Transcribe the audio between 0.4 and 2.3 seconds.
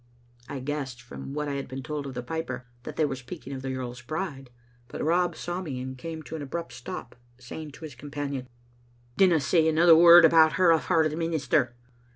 I guessed, from what I had been told of the